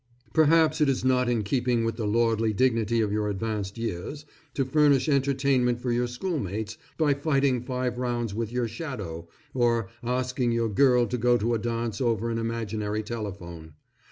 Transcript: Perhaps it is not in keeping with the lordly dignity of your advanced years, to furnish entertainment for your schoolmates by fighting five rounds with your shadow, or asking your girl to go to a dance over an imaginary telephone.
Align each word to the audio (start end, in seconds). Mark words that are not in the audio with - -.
Perhaps 0.33 0.81
it 0.81 0.89
is 0.89 1.05
not 1.05 1.29
in 1.29 1.43
keeping 1.43 1.85
with 1.85 1.95
the 1.95 2.07
lordly 2.07 2.53
dignity 2.53 3.01
of 3.01 3.11
your 3.11 3.29
advanced 3.29 3.77
years, 3.77 4.25
to 4.55 4.65
furnish 4.65 5.07
entertainment 5.07 5.79
for 5.79 5.91
your 5.91 6.07
schoolmates 6.07 6.75
by 6.97 7.13
fighting 7.13 7.61
five 7.61 7.99
rounds 7.99 8.33
with 8.33 8.51
your 8.51 8.67
shadow, 8.67 9.27
or 9.53 9.89
asking 10.03 10.53
your 10.53 10.69
girl 10.69 11.05
to 11.05 11.19
go 11.19 11.37
to 11.37 11.53
a 11.53 11.59
dance 11.59 12.01
over 12.01 12.31
an 12.31 12.39
imaginary 12.39 13.03
telephone. 13.03 13.75